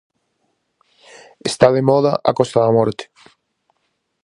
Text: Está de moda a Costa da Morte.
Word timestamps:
Está 1.51 1.67
de 1.77 1.81
moda 1.89 2.11
a 2.29 2.31
Costa 2.39 2.59
da 2.65 2.75
Morte. 2.77 3.03